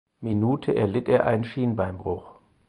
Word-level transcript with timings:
Minute 0.19 0.73
erlitt 0.75 1.07
er 1.09 1.27
einen 1.27 1.43
Schienbeinbruch. 1.43 2.39